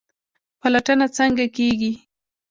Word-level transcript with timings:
پلټنه 0.59 1.07
څنګه 1.17 1.45
کیږي؟ 1.55 1.91